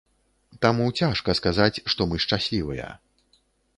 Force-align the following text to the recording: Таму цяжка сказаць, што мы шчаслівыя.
Таму 0.65 0.87
цяжка 1.03 1.35
сказаць, 1.39 1.81
што 1.95 2.01
мы 2.13 2.25
шчаслівыя. 2.25 2.87